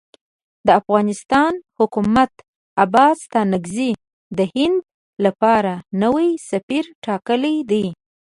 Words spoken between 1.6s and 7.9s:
حکومت عباس ستانکزی د هند لپاره نوی سفیر ټاکلی دی.